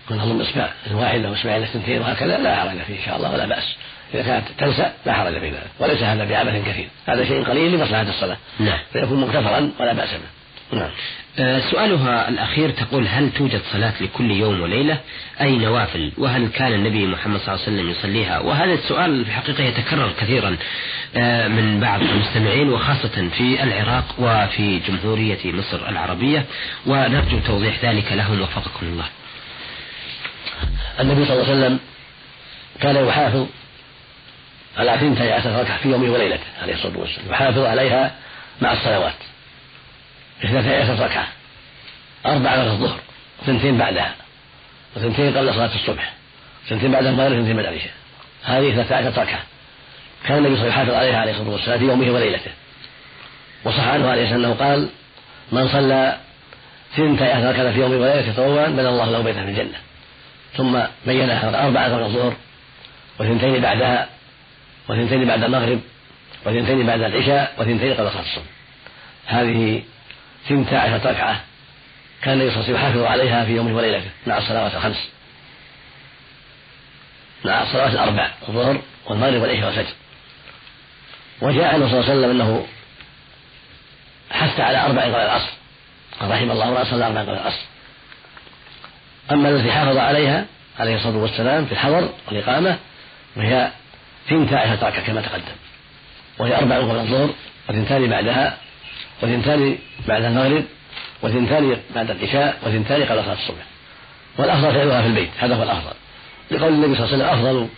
كن 0.08 0.20
اظن 0.20 0.40
اصبع 0.40 0.68
الواحد 0.86 1.20
له 1.20 1.32
اصبعين 1.32 1.62
اثنتين 1.62 2.00
وهكذا 2.00 2.38
لا 2.38 2.56
حرج 2.56 2.78
فيه 2.86 2.94
إن 2.94 3.04
شاء 3.06 3.16
الله 3.16 3.32
ولا 3.32 3.46
بأس. 3.46 3.74
اذا 4.14 4.22
كانت 4.22 4.44
تنسى 4.58 4.92
لا 5.06 5.12
حرج 5.12 5.38
في 5.40 5.50
ذلك 5.50 5.70
وليس 5.78 6.02
هذا 6.02 6.24
بعبث 6.24 6.68
كثير 6.68 6.88
هذا 7.06 7.24
شيء 7.24 7.44
قليل 7.44 7.72
لمصلحة 7.72 8.02
الصلاة. 8.02 8.36
نعم. 8.60 8.78
فيكون 8.92 9.20
مغتفرا 9.20 9.70
ولا 9.80 9.92
بأس 9.92 10.10
به. 10.10 10.78
نعم. 10.78 10.90
آه، 11.38 11.60
سؤالها 11.70 12.28
الأخير 12.28 12.70
تقول 12.70 13.08
هل 13.08 13.30
توجد 13.30 13.60
صلاة 13.72 13.92
لكل 14.00 14.30
يوم 14.30 14.60
وليلة؟ 14.60 14.98
أي 15.40 15.56
نوافل؟ 15.56 16.12
وهل 16.18 16.48
كان 16.48 16.72
النبي 16.72 17.06
محمد 17.06 17.40
صلى 17.40 17.54
الله 17.54 17.64
عليه 17.66 17.76
وسلم 17.76 17.90
يصليها؟ 17.90 18.38
وهذا 18.38 18.72
السؤال 18.72 19.24
في 19.24 19.30
الحقيقة 19.30 19.64
يتكرر 19.64 20.12
كثيرا 20.20 20.56
آه، 21.16 21.48
من 21.48 21.80
بعض 21.80 22.02
المستمعين 22.02 22.68
وخاصة 22.68 23.28
في 23.28 23.62
العراق 23.62 24.14
وفي 24.18 24.78
جمهورية 24.78 25.52
مصر 25.52 25.88
العربية. 25.88 26.44
ونرجو 26.86 27.38
توضيح 27.38 27.84
ذلك 27.84 28.12
لهم 28.12 28.40
وفقكم 28.40 28.86
الله. 28.86 29.06
النبي 31.00 31.24
صلى 31.24 31.34
الله 31.34 31.48
عليه 31.48 31.58
وسلم 31.58 31.78
كان 32.80 33.06
يحافظ 33.06 33.46
على 34.78 34.98
ثنتي 34.98 35.32
عشر 35.32 35.60
ركعة 35.60 35.78
في 35.78 35.88
يومه 35.88 36.10
وليلته 36.10 36.44
عليه 36.62 36.74
الصلاة 36.74 36.98
والسلام. 36.98 37.30
يحافظ 37.30 37.58
عليها 37.58 38.14
مع 38.60 38.72
الصلوات. 38.72 39.14
اثنتي 40.44 40.76
عشر 40.76 41.04
ركعة 41.04 41.28
أربعة 42.26 42.56
بعد 42.56 42.66
الظهر 42.66 43.00
ثنتين 43.46 43.78
بعدها 43.78 44.14
وثنتين 44.96 45.38
قبل 45.38 45.54
صلاة 45.54 45.74
الصبح 45.74 46.12
ثنتين 46.68 46.92
بعد 46.92 47.06
المغرب 47.06 47.32
ثنتين 47.32 47.56
بعد 47.56 47.66
العشاء. 47.66 47.92
هذه 48.44 48.74
ثلاثة 48.74 48.96
عشر 48.96 49.22
ركعة 49.22 49.42
كان 50.24 50.38
النبي 50.38 50.56
صلى 50.56 50.64
الله 50.64 50.74
عليه 50.74 50.82
وسلم 50.82 50.94
يحافظ 50.94 50.94
عليها 50.94 51.20
عليه 51.20 51.32
الصلاة 51.32 51.50
والسلام 51.50 51.78
في 51.78 51.84
يومه 51.84 52.10
وليلته. 52.10 52.50
وصح 53.64 53.88
عنه 53.88 54.10
عليه 54.10 54.24
الصلاة 54.24 54.54
قال 54.54 54.88
من 55.52 55.68
صلى 55.68 56.18
ثنتي 56.96 57.24
عشر 57.24 57.50
ركعة 57.50 57.72
في 57.72 57.80
يومه 57.80 57.96
وليلته 57.96 58.32
تطوعا 58.32 58.66
بنى 58.66 58.88
الله 58.88 59.10
له 59.10 59.22
بيتا 59.22 59.44
في 59.44 59.50
الجنة. 59.50 59.78
ثم 60.56 60.78
بينها 61.06 61.66
أربعة 61.66 61.94
قبل 61.94 62.02
الظهر 62.02 62.36
وثنتين 63.20 63.60
بعدها 63.60 64.08
وثنتين 64.88 65.24
بعد 65.24 65.44
المغرب 65.44 65.80
وثنتين 66.46 66.86
بعد 66.86 67.02
العشاء 67.02 67.54
وثنتين 67.58 67.94
قبل 67.94 68.10
صلاة 68.10 68.22
الصبح. 68.22 68.44
هذه 69.26 69.82
ثنتا 70.48 70.74
عشرة 70.74 71.10
ركعة 71.10 71.40
كان 72.22 72.34
النبي 72.34 72.50
صلى 72.50 72.60
الله 72.60 72.68
عليه 72.68 72.74
وسلم 72.74 72.76
يحافظ 72.76 73.02
عليها 73.02 73.44
في 73.44 73.52
يومه 73.52 73.76
وليلته 73.76 74.10
مع 74.26 74.38
الصلوات 74.38 74.74
الخمس. 74.74 75.08
مع 77.44 77.62
الصلوات 77.62 77.92
الأربع 77.92 78.30
الظهر 78.48 78.80
والمغرب 79.06 79.42
والعشاء 79.42 79.66
والفجر. 79.66 79.94
وجاء 81.40 81.74
عنه 81.74 81.88
صلى 81.88 82.00
الله 82.00 82.10
عليه 82.10 82.18
وسلم 82.18 82.30
أنه 82.30 82.66
حث 84.30 84.60
على 84.60 84.78
أربع 84.78 85.02
قبل 85.02 85.14
العصر. 85.14 85.50
قال 86.20 86.30
رحم 86.30 86.50
الله 86.50 86.70
من 86.70 86.84
صلى 86.84 87.06
أربع 87.06 87.20
قبل 87.20 87.32
العصر. 87.32 87.60
أما 89.32 89.48
التي 89.48 89.72
حافظ 89.72 89.96
عليها 89.96 90.46
عليه 90.78 90.96
الصلاة 90.96 91.16
والسلام 91.16 91.66
في 91.66 91.72
الحضر 91.72 92.08
والإقامة 92.28 92.78
وهي 93.36 93.70
ثنتا 94.28 94.54
عشرة 94.54 94.88
ركعة 94.88 95.06
كما 95.06 95.20
تقدم. 95.20 95.56
وهي 96.38 96.56
أربع 96.56 96.78
قبل 96.78 96.96
الظهر 96.96 97.30
وثنتان 97.68 98.06
بعدها 98.10 98.58
وثنتان 99.22 99.78
بعد 100.08 100.24
المغرب 100.24 100.64
وثنتان 101.22 101.76
بعد 101.94 102.10
العشاء 102.10 102.58
وثنتان 102.66 103.02
قبل 103.02 103.24
صلاة 103.24 103.32
الصبح. 103.32 103.64
والأفضل 104.38 104.72
فعلها 104.72 105.02
في 105.02 105.08
البيت 105.08 105.30
هذا 105.38 105.54
هو 105.54 105.62
الأفضل. 105.62 105.92
لقول 106.50 106.72
النبي 106.72 106.96
صلى 106.96 107.04
الله 107.04 107.26
عليه 107.26 107.42
وسلم 107.42 107.46
أفضل 107.46 107.68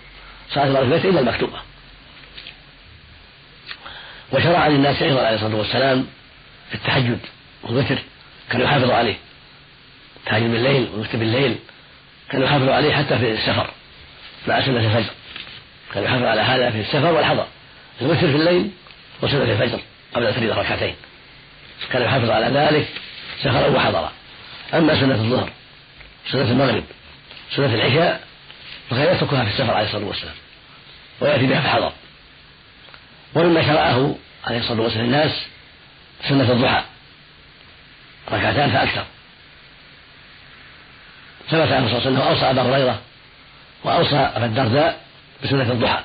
صلاة 0.51 0.65
الله 0.65 0.79
في 0.81 0.85
البيت 0.85 1.05
إلا 1.05 1.21
المكتوبة. 1.21 1.59
وشرع 4.33 4.67
للناس 4.67 5.03
أيضا 5.03 5.27
عليه 5.27 5.37
الصلاة 5.37 5.57
والسلام 5.57 6.07
في 6.69 6.75
التهجد 6.75 7.19
والوتر 7.63 7.99
كان 8.51 8.61
يحافظ 8.61 8.91
عليه. 8.91 9.17
التهجد 10.17 10.51
بالليل 10.51 10.89
والوتر 10.93 11.19
بالليل 11.19 11.57
كان 12.31 12.43
يحافظ 12.43 12.69
عليه 12.69 12.93
حتى 12.93 13.19
في 13.19 13.33
السفر 13.33 13.71
مع 14.49 14.61
سنة 14.61 14.79
الفجر. 14.79 15.11
كان 15.95 16.05
يحافظ 16.05 16.25
على 16.25 16.41
هذا 16.41 16.71
في 16.71 16.81
السفر 16.81 17.13
والحضر. 17.13 17.47
الوتر 18.01 18.21
في 18.21 18.37
الليل 18.37 18.71
وسنة 19.23 19.43
الفجر 19.43 19.81
قبل 20.15 20.27
الفريضة 20.27 20.55
ركعتين. 20.55 20.95
كان 21.93 22.03
يحافظ 22.03 22.31
على 22.31 22.47
ذلك 22.47 22.89
سفرا 23.43 23.67
وحضرا. 23.67 24.13
أما 24.75 25.01
سنة 25.01 25.15
الظهر 25.15 25.51
سنة 26.33 26.43
المغرب 26.43 26.85
سنة 27.57 27.75
العشاء 27.75 28.21
فكان 28.91 29.17
يتركها 29.17 29.45
في 29.45 29.51
السفر 29.51 29.75
عليه 29.75 29.87
الصلاة 29.87 30.07
والسلام. 30.07 30.35
ويأتي 31.21 31.47
بها 31.47 31.61
في 31.61 31.67
الحضر 31.67 31.93
ومما 33.35 33.63
شرعه 33.63 34.17
عليه 34.47 34.59
الصلاة 34.59 34.81
والسلام 34.81 35.05
الناس 35.05 35.33
سنة 36.29 36.53
الضحى. 36.53 36.83
ركعتان 38.33 38.71
فأكثر. 38.71 39.05
ثبت 41.51 41.73
عنه 41.73 41.89
صلى 41.89 41.99
الله 41.99 42.07
عليه 42.07 42.11
وسلم 42.11 42.21
أوصى 42.21 42.51
أبا 42.51 42.63
هريرة 42.63 43.01
وأوصى 43.85 44.17
أبا 44.17 44.47
الدرداء 44.47 45.01
بسنة 45.45 45.73
الضحى. 45.73 46.03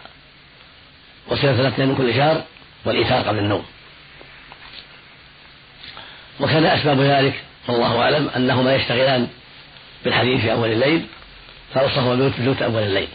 وصيام 1.28 1.56
ثلاثة 1.56 1.86
من 1.86 1.96
كل 1.96 2.14
شهر 2.14 2.44
والإيثار 2.86 3.22
قبل 3.22 3.40
النوم. 3.40 3.66
وكان 6.40 6.66
أسباب 6.66 7.02
ذلك 7.02 7.44
والله 7.68 8.02
أعلم 8.02 8.30
أنهما 8.36 8.76
يشتغلان 8.76 9.28
بالحديث 10.04 10.42
في 10.42 10.52
أول 10.52 10.72
الليل 10.72 11.06
فأوصاهما 11.74 12.16
بالبيوت 12.16 12.62
أول 12.62 12.84
الليل. 12.84 13.08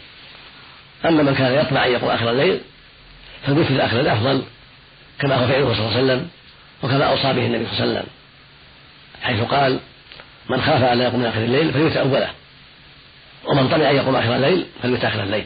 أما 1.05 1.23
من 1.23 1.35
كان 1.35 1.65
يطمع 1.65 1.85
أن 1.85 1.91
يقوم 1.91 2.09
آخر 2.09 2.31
الليل 2.31 2.61
فالبيوت 3.45 3.71
آخر 3.71 3.99
الليل 3.99 4.13
أفضل 4.13 4.43
كما 5.19 5.35
هو 5.35 5.47
فعله 5.47 5.73
صلى 5.73 5.87
الله 5.87 5.97
عليه 5.97 6.03
وسلم 6.03 6.29
وكما 6.83 7.05
أوصى 7.05 7.33
به 7.33 7.45
النبي 7.45 7.65
صلى 7.65 7.73
الله 7.73 7.81
عليه 7.81 7.91
وسلم. 7.91 8.07
حيث 9.21 9.41
قال 9.41 9.79
من 10.49 10.61
خاف 10.61 10.83
أن 10.83 10.97
لا 10.97 11.03
يقوم 11.03 11.25
آخر 11.25 11.39
الليل 11.39 11.73
فليوتر 11.73 11.97
أوله. 11.97 12.29
ومن 13.45 13.69
طمع 13.69 13.89
أن 13.89 13.95
يقوم 13.95 14.15
آخر 14.15 14.35
الليل 14.35 14.65
فليوتر 14.83 15.05
آخر 15.05 15.23
الليل. 15.23 15.45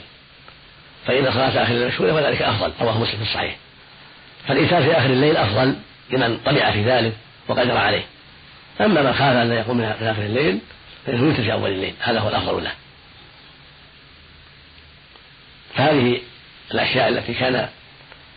فإن 1.08 1.32
صلاة 1.32 1.64
آخر 1.64 1.72
الليل 1.72 1.88
مشهودة 1.88 2.14
وذلك 2.14 2.42
أفضل 2.42 2.74
رواه 2.82 3.00
مسلم 3.00 3.16
في 3.16 3.22
الصحيح. 3.22 3.56
فالإيتار 4.48 4.84
في 4.84 4.92
آخر 4.92 5.06
الليل 5.06 5.38
أفضل 5.38 5.76
لمن 6.10 6.38
طمع 6.46 6.72
في 6.72 6.84
ذلك 6.84 7.14
وقدر 7.48 7.78
عليه. 7.78 8.04
أما 8.82 9.02
من 9.02 9.14
خاف 9.14 9.36
أن 9.38 9.52
يقوم 9.52 9.78
من 9.78 9.84
آخر 9.84 10.22
الليل 10.22 10.60
فيوتر 11.06 11.44
في 11.44 11.54
أول 11.54 11.72
الليل 11.72 11.94
هذا 12.00 12.20
هو 12.20 12.30
الأفضل 12.30 12.64
له. 12.64 12.72
فهذه 15.76 16.22
الأشياء 16.72 17.10
التي 17.10 17.34
كان 17.34 17.70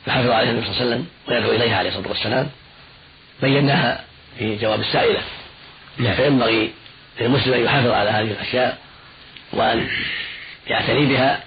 يحافظ 0.07 0.31
عليها 0.31 0.51
النبي 0.51 0.67
صلى 0.67 0.73
الله 0.73 0.83
عليه 0.83 0.91
وسلم 0.91 1.07
ويدعو 1.29 1.53
إليها 1.53 1.77
عليه 1.77 1.89
الصلاة 1.89 2.09
والسلام 2.09 2.49
بيناها 3.43 4.05
في 4.39 4.57
جواب 4.57 4.81
السائلة. 4.81 5.21
نعم. 5.99 6.15
فينبغي 6.15 6.73
للمسلم 7.21 7.55
أن 7.55 7.65
يحافظ 7.65 7.91
على 7.91 8.11
هذه 8.11 8.31
الأشياء 8.31 8.79
وأن 9.53 9.89
يعتني 10.67 11.07
بها 11.07 11.41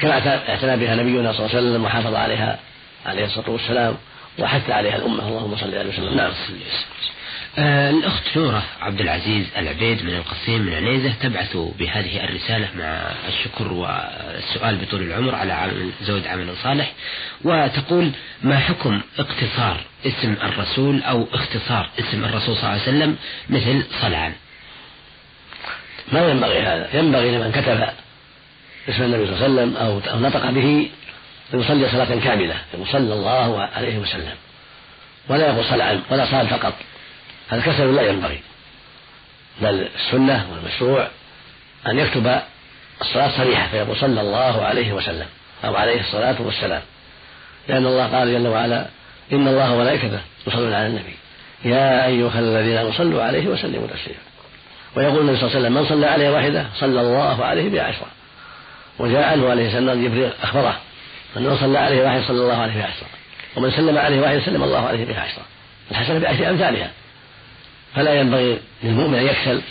كما 0.00 0.12
اعتنى 0.48 0.76
بها 0.76 0.94
نبينا 0.94 1.32
صلى 1.32 1.46
الله 1.46 1.56
عليه 1.56 1.68
وسلم 1.68 1.84
وحافظ 1.84 2.14
عليها 2.14 2.58
عليه 3.06 3.24
الصلاة 3.24 3.50
والسلام 3.50 3.96
وحث 4.38 4.70
عليها 4.70 4.96
الأمة. 4.96 5.28
اللهم 5.28 5.56
صل 5.56 5.74
عليه 5.74 5.88
وسلم 5.88 6.16
نعم. 6.16 6.32
آه 7.58 7.90
الأخت 7.90 8.36
نورة 8.36 8.62
عبد 8.80 9.00
العزيز 9.00 9.46
العبيد 9.56 10.04
من 10.04 10.14
القصيم 10.14 10.62
من 10.62 10.74
عنيزة 10.74 11.12
تبعث 11.22 11.56
بهذه 11.56 12.24
الرسالة 12.24 12.68
مع 12.78 13.12
الشكر 13.28 13.72
والسؤال 13.72 14.76
بطول 14.76 15.02
العمر 15.02 15.34
على 15.34 15.52
عمل 15.52 15.90
زود 16.02 16.26
عمل 16.26 16.56
صالح 16.62 16.92
وتقول 17.44 18.10
ما 18.42 18.58
حكم 18.58 19.00
اقتصار 19.18 19.80
اسم 20.06 20.34
الرسول 20.42 21.02
أو 21.02 21.26
اختصار 21.32 21.90
اسم 21.98 22.24
الرسول 22.24 22.56
صلى 22.56 22.62
الله 22.62 22.82
عليه 22.82 22.82
وسلم 22.82 23.16
مثل 23.50 23.84
صلعان؟ 24.02 24.32
ما 26.12 26.30
ينبغي 26.30 26.60
هذا؟ 26.60 26.98
ينبغي 26.98 27.30
لمن 27.30 27.52
كتب 27.52 27.88
اسم 28.88 29.02
النبي 29.02 29.26
صلى 29.26 29.34
الله 29.34 29.44
عليه 29.44 29.72
وسلم 29.72 29.76
أو 30.12 30.20
نطق 30.20 30.50
به 30.50 30.90
أن 31.54 31.60
يصلي 31.60 31.88
صلاة 31.88 32.20
كاملة 32.24 32.54
صلى 32.92 33.14
الله 33.14 33.68
عليه 33.76 33.98
وسلم. 33.98 34.34
ولا 35.28 35.46
يقول 35.46 35.64
صلعا 35.64 36.00
ولا 36.10 36.26
صال 36.30 36.46
فقط. 36.46 36.72
هذا 37.48 37.60
كسل 37.60 37.96
لا 37.96 38.02
ينبغي. 38.02 38.40
بل 39.62 39.88
السنة 39.96 40.46
والمشروع 40.52 41.08
أن 41.86 41.98
يكتب 41.98 42.40
الصلاة 43.00 43.30
صريحة 43.36 43.68
فيقول 43.68 43.96
صلى 43.96 44.20
الله 44.20 44.64
عليه 44.64 44.92
وسلم 44.92 45.26
أو 45.64 45.76
عليه 45.76 46.00
الصلاة 46.00 46.36
والسلام. 46.38 46.82
لأن 47.68 47.86
الله 47.86 48.06
قال 48.06 48.32
جل 48.32 48.48
وعلا 48.48 48.86
إن 49.32 49.48
الله 49.48 49.72
وملائكته 49.72 50.20
يصلون 50.46 50.72
على 50.72 50.86
النبي. 50.86 51.16
يا 51.64 52.06
أيها 52.06 52.38
الذين 52.38 52.76
آمنوا 52.76 52.92
صلوا 52.92 53.22
عليه 53.22 53.46
وسلموا 53.46 53.86
تسليما. 53.86 54.20
ويقول 54.96 55.20
النبي 55.20 55.36
صلى 55.36 55.46
الله 55.46 55.56
عليه 55.56 55.66
وسلم 55.66 55.74
من 55.74 55.88
صلى 55.88 56.06
عليه 56.06 56.30
واحدة 56.30 56.66
صلى 56.74 57.00
الله 57.00 57.44
عليه 57.44 57.70
بعشرة. 57.70 58.06
وجاء 58.98 59.22
عنه 59.22 59.50
عليه 59.50 59.66
السلام 59.66 60.04
جبريل 60.04 60.30
أخبره 60.42 60.80
أنه 61.36 61.60
صلى 61.60 61.78
عليه 61.78 62.04
واحد 62.04 62.22
صلى 62.22 62.42
الله 62.42 62.56
عليه 62.56 62.82
بعشرة 62.82 63.06
ومن 63.56 63.70
سلم 63.70 63.98
عليه 63.98 64.20
واحد 64.20 64.38
سلم 64.38 64.62
الله 64.62 64.86
عليه 64.86 65.04
بها 65.04 65.20
عشرة 65.20 65.42
الحسنة 65.90 66.18
بعشر 66.18 66.50
أمثالها. 66.50 66.90
فلا 67.94 68.14
ينبغي 68.14 68.58
للمؤمن 68.82 69.14
أن 69.14 69.26
يكسل 69.26 69.62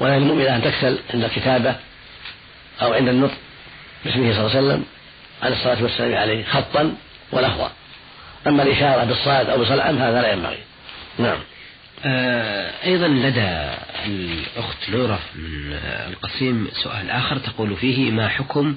ولا 0.00 0.18
للمؤمن 0.18 0.42
أن 0.46 0.62
تكسل 0.62 0.98
عند 1.14 1.24
الكتابة 1.24 1.74
أو 2.82 2.92
عند 2.92 3.08
النطق 3.08 3.36
باسمه 4.04 4.32
صلى 4.32 4.46
الله 4.46 4.56
عليه 4.56 4.66
وسلم 4.66 4.84
على 5.42 5.54
الصلاة 5.54 5.82
والسلام 5.82 6.14
عليه 6.14 6.44
خطا 6.44 6.94
ولفظا 7.32 7.72
أما 8.46 8.62
الإشارة 8.62 9.04
بالصاد 9.04 9.50
أو 9.50 9.58
بصلعا 9.58 9.90
هذا 9.90 10.22
لا 10.22 10.32
ينبغي. 10.32 10.58
نعم. 11.18 11.38
أيضا 12.84 13.08
لدى 13.08 13.74
الأخت 14.06 14.90
نورة 14.90 15.18
من 15.34 15.72
القصيم 16.08 16.68
سؤال 16.72 17.10
آخر 17.10 17.38
تقول 17.38 17.76
فيه 17.76 18.10
ما 18.10 18.28
حكم 18.28 18.76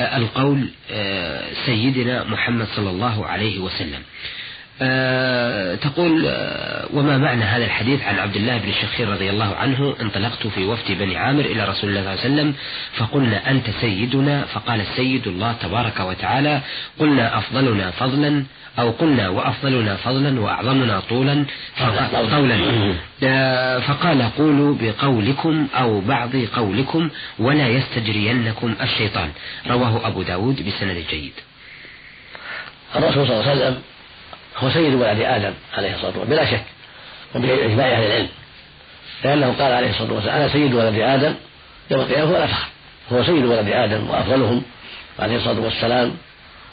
القول 0.00 0.68
آه، 0.90 1.42
سيدنا 1.66 2.24
محمد 2.24 2.66
صلى 2.76 2.90
الله 2.90 3.26
عليه 3.26 3.58
وسلم؟ 3.58 4.02
أه 4.82 5.74
تقول 5.74 6.26
أه 6.26 6.86
وما 6.92 7.18
معنى 7.18 7.44
هذا 7.44 7.64
الحديث 7.64 8.02
عن 8.02 8.18
عبد 8.18 8.36
الله 8.36 8.58
بن 8.58 8.68
الشخير 8.68 9.08
رضي 9.08 9.30
الله 9.30 9.54
عنه؟ 9.54 9.96
انطلقت 10.00 10.46
في 10.46 10.64
وفد 10.64 10.92
بني 10.92 11.16
عامر 11.16 11.40
إلى 11.44 11.64
رسول 11.64 11.90
الله 11.90 12.02
صلى 12.02 12.14
الله 12.14 12.24
عليه 12.24 12.34
وسلم 12.34 12.54
فقلنا 12.96 13.50
أنت 13.50 13.70
سيدنا؟ 13.80 14.44
فقال 14.44 14.80
السيد 14.80 15.26
الله 15.26 15.52
تبارك 15.52 16.00
وتعالى 16.00 16.60
قلنا 16.98 17.38
أفضلنا 17.38 17.90
فضلا 17.90 18.44
أو 18.78 18.90
قلنا 18.90 19.28
وأفضلنا 19.28 19.96
فضلا 19.96 20.40
وأعظمنا 20.40 21.00
طولا 21.00 21.44
قولا 22.32 22.58
أه 23.22 23.78
فقال 23.78 24.22
قولوا 24.22 24.76
بقولكم 24.80 25.66
أو 25.74 26.00
بعض 26.00 26.30
قولكم 26.56 27.10
ولا 27.38 27.68
يستجرينكم 27.68 28.74
الشيطان. 28.82 29.30
رواه 29.70 30.06
أبو 30.06 30.22
داود 30.22 30.66
بسند 30.66 31.04
جيد. 31.10 31.32
الرسول 32.96 33.26
صلى 33.26 33.40
الله 33.40 33.50
عليه 33.50 33.60
وسلم 33.60 33.82
هو 34.58 34.70
سيد 34.70 34.94
ولد 34.94 35.20
آدم 35.20 35.52
عليه 35.76 35.94
الصلاة 35.94 36.06
والسلام 36.18 36.28
بلا 36.28 36.50
شك 36.50 36.64
وبإجماع 37.34 37.86
أهل 37.86 38.06
العلم 38.06 38.28
لأنه 39.24 39.54
قال 39.58 39.72
عليه 39.72 39.90
الصلاة 39.90 40.12
والسلام 40.12 40.36
أنا 40.36 40.48
سيد 40.48 40.74
ولد 40.74 40.98
آدم 40.98 41.34
يوم 41.90 42.00
القيامة 42.00 42.30
ولا 42.30 42.46
فخر 42.46 42.66
هو 43.12 43.24
سيد 43.24 43.44
ولد 43.44 43.68
آدم 43.68 44.10
وأفضلهم 44.10 44.62
عليه 45.18 45.36
الصلاة 45.36 45.60
والسلام 45.60 46.16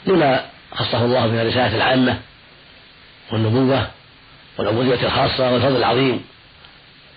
لما 0.06 0.44
خصه 0.74 1.04
الله 1.04 1.26
من 1.26 1.40
الرسالة 1.40 1.76
العامة 1.76 2.18
والنبوة 3.32 3.86
والعبودية 4.58 5.06
الخاصة 5.06 5.52
والفضل 5.52 5.76
العظيم 5.76 6.24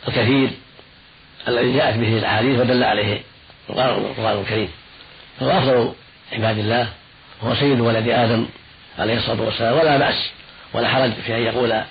الكثير 0.08 0.50
الذي 1.48 1.74
جاءت 1.74 1.96
به 1.96 2.18
الأحاديث 2.18 2.60
ودل 2.60 2.84
عليه 2.84 3.22
القرآن 3.70 4.40
الكريم. 4.42 4.70
فهو 5.40 5.52
أفضل 5.52 5.94
عباد 6.34 6.58
الله 6.58 6.88
وهو 7.42 7.56
سيد 7.56 7.80
ولد 7.80 8.10
آدم 8.10 8.46
عليه 9.00 9.18
الصلاة 9.18 9.42
والسلام 9.42 9.78
ولا 9.78 9.98
بأس 9.98 10.30
ولا 10.76 10.88
حرج 10.88 11.12
في 11.26 11.36
أن 11.36 11.42
يقول 11.42 11.82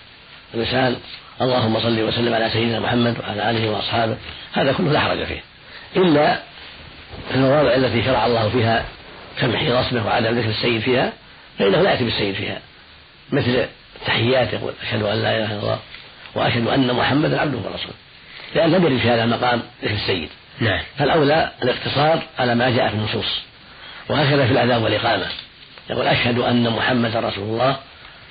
الإنسان 0.55 0.97
اللهم 1.41 1.81
صل 1.81 2.01
وسلم 2.01 2.35
على 2.35 2.51
سيدنا 2.51 2.81
محمد 2.81 3.17
وعلى 3.21 3.51
آله 3.51 3.71
وأصحابه. 3.71 4.17
هذا 4.53 4.73
كله 4.73 4.93
لا 4.93 5.01
حرج 5.01 5.25
فيه. 5.25 5.41
إلا 5.97 6.39
في 7.29 7.35
المواضع 7.35 7.75
التي 7.75 8.05
شرع 8.05 8.27
الله 8.27 8.49
فيها 8.49 8.85
كمحي 9.41 9.73
رسمه 9.73 10.07
وعدم 10.07 10.39
ذكر 10.39 10.51
السيد 10.51 10.81
فيها 10.81 11.13
فإنه 11.59 11.81
لا 11.83 11.91
يأتي 11.91 12.05
بالسيد 12.05 12.35
فيها. 12.35 12.59
مثل 13.33 13.67
التحيات 14.01 14.53
يقول 14.53 14.73
أشهد 14.83 15.03
أن 15.03 15.23
لا 15.23 15.37
إله 15.37 15.47
إلا 15.47 15.61
الله 15.61 15.79
وأشهد 16.35 16.67
أن 16.67 16.95
محمدا 16.95 17.41
عبده 17.41 17.59
ورسوله. 17.59 17.95
لأن 18.55 18.71
لم 18.71 18.85
يرد 18.85 18.99
في 18.99 19.11
هذا 19.11 19.25
المقام 19.25 19.63
ذكر 19.85 19.95
السيد. 19.95 20.29
نعم. 20.61 20.81
فالأولى 20.99 21.51
الاقتصار 21.63 22.23
على 22.39 22.55
ما 22.55 22.71
جاء 22.71 22.89
في 22.89 22.95
النصوص. 22.95 23.41
وهكذا 24.09 24.47
في 24.47 24.53
الأذان 24.53 24.83
والإقامة. 24.83 25.27
يقول 25.91 26.07
أشهد 26.07 26.39
أن 26.39 26.71
محمدا 26.71 27.21
رسول 27.21 27.45
الله 27.45 27.77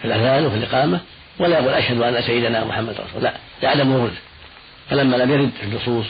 في 0.02 0.08
الأذان 0.08 0.46
وفي 0.46 0.56
الإقامة 0.56 1.00
ولا 1.40 1.60
يقول 1.60 1.74
أشهد 1.74 2.02
أن 2.02 2.22
سيدنا 2.22 2.66
محمد 2.66 2.96
رسول 3.10 3.24
لا 3.24 3.34
لعدم 3.64 3.92
ورود 3.92 4.14
فلما 4.90 5.16
لم 5.16 5.32
يرد 5.32 5.52
النصوص 5.64 6.06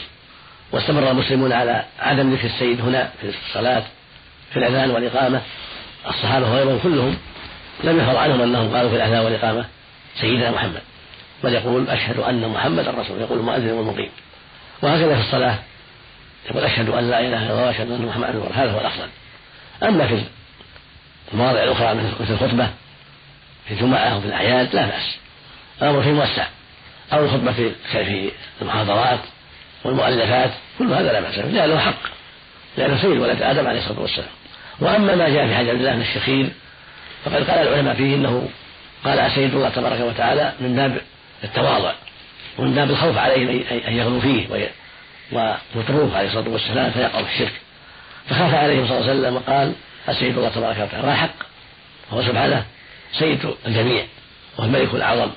واستمر 0.72 1.10
المسلمون 1.10 1.52
على 1.52 1.84
عدم 2.00 2.34
ذكر 2.34 2.46
السيد 2.46 2.80
هنا 2.80 3.10
في 3.20 3.32
الصلاة 3.48 3.82
في 4.50 4.56
الأذان 4.56 4.90
والإقامة 4.90 5.40
الصحابة 6.08 6.50
وغيرهم 6.50 6.78
كلهم 6.82 7.16
لم 7.84 8.00
يفرض 8.00 8.16
عنهم 8.16 8.40
أنهم 8.40 8.76
قالوا 8.76 8.90
في 8.90 8.96
الأذان 8.96 9.24
والإقامة 9.24 9.64
سيدنا 10.20 10.50
محمد. 10.50 10.80
بل 11.44 11.54
يقول 11.54 11.88
أشهد 11.88 12.18
أن 12.18 12.48
محمدا 12.48 12.90
رسول 12.90 13.20
يقول 13.20 13.38
المؤذن 13.38 13.70
والمقيم. 13.70 14.10
وهكذا 14.82 15.14
في 15.14 15.20
الصلاة 15.20 15.58
يقول 16.50 16.64
أشهد 16.64 16.88
أن 16.88 17.10
لا 17.10 17.20
إله 17.20 17.26
إلا 17.26 17.52
الله 17.52 17.66
وأشهد 17.66 17.90
أن 17.90 18.06
محمدا 18.06 18.30
رسول 18.30 18.52
هذا 18.54 18.72
هو 18.72 18.80
الأفضل. 18.80 19.08
أما 19.82 20.06
في 20.06 20.22
المواضع 21.32 21.62
الأخرى 21.62 21.94
مثل 21.94 22.32
الخطبة 22.32 22.68
في 23.68 23.74
الجمعة 23.74 23.98
أو 23.98 24.20
في 24.20 24.26
الأعياد 24.26 24.74
لا 24.74 24.86
بأس. 24.86 25.16
الأمر 25.82 26.02
في 26.02 26.12
موسع 26.12 26.46
أو 27.12 27.24
الخطبة 27.24 27.52
في 27.52 27.70
في 27.92 28.30
المحاضرات 28.62 29.20
والمؤلفات 29.84 30.50
كل 30.78 30.92
هذا 30.92 31.12
لا 31.12 31.20
بأس. 31.20 31.38
به 31.38 31.50
لأنه 31.50 31.78
حق 31.78 32.02
لأنه 32.76 33.02
سيد 33.02 33.18
ولد 33.18 33.42
آدم 33.42 33.66
عليه 33.66 33.78
الصلاة 33.78 34.00
والسلام. 34.00 34.28
وأما 34.80 35.14
ما 35.14 35.28
جاء 35.28 35.46
في 35.46 35.54
حديث 35.54 35.70
الله 35.70 35.94
من 35.94 36.02
الشخير 36.02 36.50
فقد 37.24 37.50
قال 37.50 37.68
العلماء 37.68 37.94
فيه 37.94 38.14
إنه 38.14 38.48
قال 39.04 39.30
سيد 39.34 39.54
الله 39.54 39.68
تبارك 39.68 40.00
وتعالى 40.00 40.52
من 40.60 40.76
باب 40.76 41.00
التواضع 41.44 41.92
ومن 42.58 42.74
باب 42.74 42.90
الخوف 42.90 43.18
عليه 43.18 43.64
أن 43.88 43.92
يغلو 43.92 44.20
فيه 44.20 44.70
ويطروه 45.74 46.16
عليه 46.16 46.28
الصلاة 46.28 46.48
والسلام 46.48 46.90
فيقع 46.90 47.22
في 47.22 47.32
الشرك. 47.34 47.52
فخاف 48.28 48.54
عليه 48.54 48.86
صلى 48.86 48.98
الله 48.98 49.10
عليه 49.10 49.20
وسلم 49.20 49.36
وقال 49.36 49.72
السيد 50.08 50.38
الله 50.38 50.48
تبارك 50.48 50.76
وتعالى 50.78 51.06
ما 51.06 51.14
حق 51.14 51.34
هو 52.12 52.22
سبحانه 52.22 52.64
سيد 53.18 53.54
الجميع 53.66 54.04
وهو 54.56 54.66
الملك 54.66 54.94
الأعظم 54.94 55.30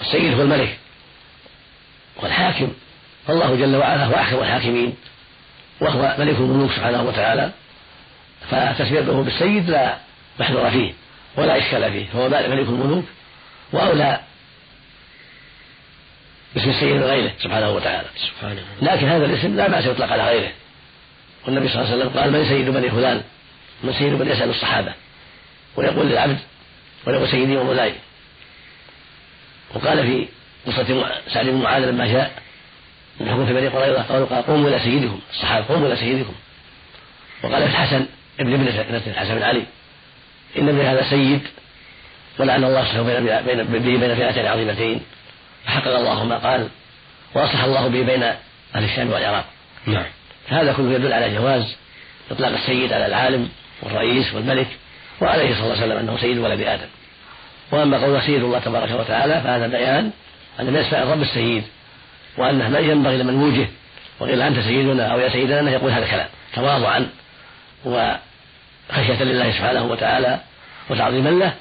السيد 0.00 0.34
هو 0.34 0.42
الملك 0.42 0.78
والحاكم. 2.16 2.72
فالله 3.26 3.56
جل 3.56 3.76
وعلا 3.76 4.04
هو 4.04 4.14
أحكم 4.14 4.38
الحاكمين 4.38 4.94
وهو 5.80 6.16
ملك 6.18 6.36
الملوك 6.36 6.72
سبحانه 6.72 7.02
وتعالى. 7.02 7.50
فتسميته 8.50 9.22
بالسيد 9.22 9.70
لا 9.70 9.96
محذور 10.40 10.70
فيه 10.70 10.92
ولا 11.36 11.58
إشكال 11.58 11.92
فيه. 11.92 12.06
فهو 12.06 12.28
ملك 12.28 12.68
الملوك 12.68 13.04
وأولى 13.72 14.20
اسم 16.56 16.70
السيد 16.70 16.92
من 16.92 17.02
غيره 17.02 17.32
سبحانه 17.42 17.70
وتعالى. 17.70 18.08
سبحانه. 18.16 18.62
لكن 18.82 19.08
هذا 19.08 19.24
الاسم 19.24 19.56
لا 19.56 19.68
بأس 19.68 19.86
يطلق 19.86 20.12
على 20.12 20.22
غيره. 20.22 20.52
والنبي 21.46 21.68
صلى 21.68 21.82
الله 21.82 21.92
عليه 21.92 22.02
وسلم 22.02 22.20
قال 22.20 22.32
من 22.32 22.48
سيد 22.48 22.70
بني 22.70 22.90
فلان؟ 22.90 23.22
من 23.84 23.92
سيد 23.92 24.12
بني 24.12 24.30
يسأل 24.30 24.50
الصحابة. 24.50 24.92
ويقول 25.76 26.06
للعبد 26.06 26.38
ويقول 27.06 27.28
سيدي 27.28 27.56
ومولاي 27.56 27.94
وقال 29.74 30.06
في 30.06 30.28
قصة 30.66 31.04
سعد 31.34 31.46
بن 31.46 31.62
معاذ 31.62 31.90
لما 31.90 32.06
جاء 32.06 32.42
من 33.20 33.30
حكم 33.30 33.46
في 33.46 33.52
بني 33.52 33.68
قريظة 33.68 34.02
قالوا 34.02 34.26
قال 34.26 34.46
قوموا 34.46 34.68
إلى 34.68 34.78
سيدكم 34.78 35.20
الصحابة 35.30 35.66
قوموا 35.66 35.88
إلى 35.88 35.96
سيدكم. 35.96 36.34
وقال 37.42 37.62
في 37.62 37.68
الحسن 37.68 38.06
ابن 38.40 38.54
ابنة 38.54 39.02
الحسن 39.06 39.34
بن 39.34 39.42
علي 39.42 39.62
إن 40.58 40.68
ابن 40.68 40.80
هذا 40.80 41.10
سيد 41.10 41.40
ولعن 42.38 42.64
الله 42.64 42.84
سبحانه 42.84 43.02
بين 43.02 43.62
بين 43.66 43.98
بين 44.00 44.14
فئتين 44.14 44.46
عظيمتين 44.46 45.00
فحقق 45.64 45.98
الله 45.98 46.24
ما 46.24 46.38
قال 46.38 46.68
وأصلح 47.34 47.64
الله 47.64 47.88
به 47.88 48.02
بين 48.02 48.22
أهل 48.74 48.84
الشام 48.84 49.10
والعراق. 49.12 49.44
نعم. 49.86 50.06
فهذا 50.48 50.72
كله 50.72 50.92
يدل 50.92 51.12
على 51.12 51.34
جواز 51.34 51.76
إطلاق 52.30 52.52
السيد 52.52 52.92
على 52.92 53.06
العالم 53.06 53.48
والرئيس 53.82 54.34
والملك 54.34 54.66
وعليه 55.20 55.54
صلى 55.54 55.62
الله 55.62 55.74
عليه 55.74 55.86
وسلم 55.86 55.98
أنه 55.98 56.18
سيد 56.20 56.38
ولد 56.38 56.60
آدم. 56.60 56.88
وأما 57.72 57.98
قول 57.98 58.22
سيد 58.22 58.42
الله 58.42 58.58
تبارك 58.58 58.90
وتعالى 58.90 59.40
فهذا 59.40 59.66
بيان 59.66 60.10
أن 60.60 60.66
من 60.66 60.76
اسماء 60.76 61.02
الرب 61.02 61.22
السيد 61.22 61.64
وأنه 62.36 62.68
ما 62.68 62.78
ينبغي 62.78 63.16
لمن 63.16 63.42
وجه 63.42 63.68
وقيل 64.20 64.42
أنت 64.42 64.60
سيدنا 64.60 65.12
أو 65.12 65.18
يا 65.20 65.28
سيدنا 65.28 65.60
انه 65.60 65.70
يقول 65.70 65.90
هذا 65.90 66.04
الكلام. 66.04 66.28
تواضعا 66.54 67.08
وخشية 67.84 69.22
لله 69.22 69.50
سبحانه 69.50 69.84
وتعالى 69.84 70.40
وتعظيما 70.90 71.28
له 71.28 71.54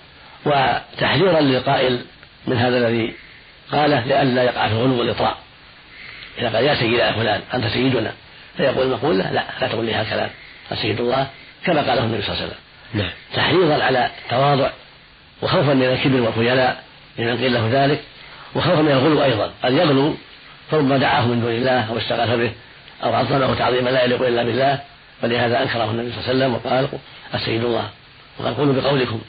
وتحذيرا 0.45 1.41
للقائل 1.41 2.01
من 2.47 2.57
هذا 2.57 2.77
الذي 2.77 3.13
قاله 3.71 4.05
لئلا 4.05 4.43
يقع 4.43 4.67
في 4.67 4.73
الغلو 4.73 4.99
والإطراء. 4.99 5.37
إذا 6.39 6.49
قال 6.49 6.63
يا 6.65 6.75
سيد 6.75 6.93
يا 6.93 7.11
فلان 7.11 7.41
أنت 7.53 7.67
سيدنا. 7.67 8.13
فيقول 8.57 8.87
المقول 8.87 9.17
لا 9.17 9.31
لا 9.61 9.67
تقول 9.67 9.85
لي 9.85 9.93
هذا 9.93 10.01
الكلام. 10.01 10.29
السيد 10.71 10.99
الله 10.99 11.27
كما 11.65 11.81
قاله 11.81 12.03
النبي 12.03 12.21
صلى 12.21 12.31
الله 12.31 12.41
عليه 12.43 12.51
وسلم. 12.51 12.66
نعم. 12.93 13.11
تحريضا 13.33 13.83
على 13.83 14.09
التواضع 14.25 14.69
وخوفا 15.41 15.73
من 15.73 15.83
الكبر 15.83 16.21
والخيلاء 16.21 16.83
لمن 17.17 17.37
قيل 17.37 17.53
له 17.53 17.69
ذلك 17.71 18.01
وخوفا 18.55 18.81
من 18.81 18.91
الغلو 18.91 19.23
أيضا. 19.23 19.51
قد 19.63 19.73
يغلو 19.73 20.15
فربما 20.71 20.97
دعاه 20.97 21.25
من 21.25 21.41
دون 21.41 21.51
الله 21.51 21.89
أو 21.89 21.97
استغاث 21.97 22.29
به 22.29 22.51
أو 23.03 23.13
عظمه 23.13 23.55
تعظيما 23.55 23.89
لا 23.89 24.03
يليق 24.03 24.21
إلا 24.21 24.43
بالله 24.43 24.79
ولهذا 25.23 25.63
أنكره 25.63 25.91
النبي 25.91 26.11
صلى 26.11 26.19
الله 26.19 26.45
عليه 26.45 26.53
وسلم 26.53 26.53
وقال 26.53 26.87
السيد 27.33 27.63
الله. 27.63 27.89
وقال 28.39 28.57
قولوا 28.57 28.73
بقولكم 28.73 29.21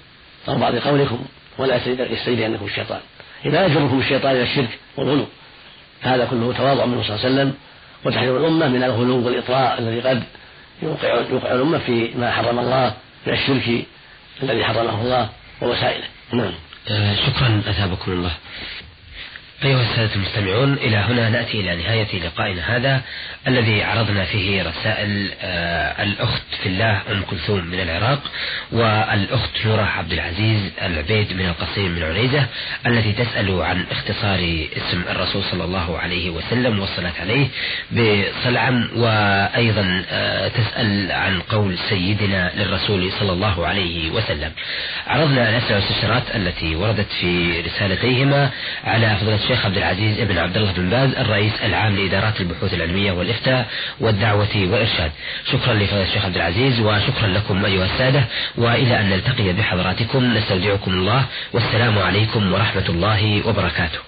أو 0.48 0.54
بعض 0.54 0.76
قولكم 0.76 1.24
ولا 1.58 1.76
يستجدنكم 1.86 2.64
الشيطان. 2.64 3.00
لا 3.44 3.66
يجركم 3.66 4.00
الشيطان 4.00 4.32
إلى 4.32 4.42
الشرك 4.42 4.78
والغلو 4.96 5.26
هذا 6.02 6.24
كله 6.24 6.52
تواضع 6.52 6.86
منه 6.86 7.02
صلى 7.02 7.16
الله 7.16 7.24
عليه 7.24 7.34
وسلم 7.34 7.54
وتحذير 8.04 8.36
الأمة 8.36 8.68
من 8.68 8.82
الغلو 8.82 9.26
والإطراء 9.26 9.78
الذي 9.78 10.00
قد 10.00 10.22
يوقع 10.82 11.14
يوقع 11.30 11.52
الأمة 11.52 11.78
في 11.78 12.10
ما 12.14 12.30
حرم 12.30 12.58
الله. 12.58 12.94
من 13.26 13.32
الشرك 13.32 13.84
الذي 14.42 14.64
حرمه 14.64 15.02
الله 15.02 15.30
ووسائله. 15.62 16.04
نعم. 16.32 16.52
آه 16.90 17.14
شكرا 17.14 17.62
أثابكم 17.66 18.12
الله. 18.12 18.34
أيها 19.64 19.82
السادة 19.82 20.14
المستمعون 20.14 20.72
إلى 20.74 20.96
هنا 20.96 21.28
نأتي 21.28 21.60
إلى 21.60 21.76
نهاية 21.76 22.20
لقائنا 22.24 22.76
هذا 22.76 23.02
الذي 23.48 23.82
عرضنا 23.82 24.24
فيه 24.24 24.62
رسائل 24.62 25.30
آه 25.42 26.02
الأخت 26.02 26.42
في 26.62 26.68
الله 26.68 27.00
أم 27.12 27.22
كلثوم 27.30 27.64
من 27.64 27.80
العراق 27.80 28.20
والأخت 28.72 29.66
نورة 29.66 29.82
عبد 29.82 30.12
العزيز 30.12 30.60
العبيد 30.82 31.32
من 31.32 31.46
القصيم 31.46 31.90
من 31.92 32.02
عنيزة 32.02 32.46
التي 32.86 33.12
تسأل 33.12 33.62
عن 33.62 33.84
اختصار 33.90 34.66
اسم 34.76 35.02
الرسول 35.10 35.42
صلى 35.44 35.64
الله 35.64 35.98
عليه 35.98 36.30
وسلم 36.30 36.78
والصلاة 36.80 37.12
عليه 37.20 37.46
بصلعم 37.92 38.88
وأيضا 38.96 40.04
آه 40.10 40.48
تسأل 40.48 41.12
عن 41.12 41.40
قول 41.40 41.78
سيدنا 41.88 42.52
للرسول 42.56 43.12
صلى 43.12 43.32
الله 43.32 43.66
عليه 43.66 44.10
وسلم. 44.10 44.52
عرضنا 45.06 45.48
الأسئلة 45.50 45.74
والاستفسارات 45.76 46.22
التي 46.36 46.76
وردت 46.76 47.12
في 47.20 47.60
رسالتيهما 47.60 48.50
على 48.84 49.16
فضلة 49.16 49.47
الشيخ 49.50 49.66
عبد 49.66 49.76
العزيز 49.76 50.20
بن 50.20 50.38
عبد 50.38 50.56
الله 50.56 50.72
بن 50.72 50.90
باز 50.90 51.10
الرئيس 51.14 51.52
العام 51.64 51.96
لإدارات 51.96 52.40
البحوث 52.40 52.74
العلمية 52.74 53.12
والإفتاء 53.12 53.66
والدعوة 54.00 54.56
والإرشاد. 54.56 55.10
شكرا 55.52 55.74
لفضل 55.74 56.02
الشيخ 56.02 56.24
عبد 56.24 56.36
العزيز 56.36 56.80
وشكرا 56.80 57.26
لكم 57.26 57.64
أيها 57.64 57.84
السادة. 57.84 58.24
وإلى 58.56 59.00
أن 59.00 59.10
نلتقي 59.10 59.52
بحضراتكم 59.52 60.34
نستودعكم 60.34 60.90
الله. 60.90 61.24
والسلام 61.52 61.98
عليكم 61.98 62.52
ورحمة 62.52 62.84
الله 62.88 63.48
وبركاته. 63.48 64.07